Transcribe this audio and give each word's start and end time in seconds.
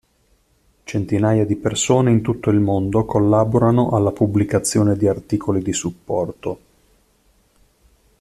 Centinaia 0.83 1.45
di 1.45 1.55
persone 1.57 2.09
in 2.09 2.23
tutto 2.23 2.49
il 2.49 2.59
mondo 2.59 3.05
collaborano 3.05 3.91
alla 3.91 4.11
pubblicazione 4.11 4.97
di 4.97 5.07
articoli 5.07 5.61
di 5.61 5.73
supporto. 5.73 6.59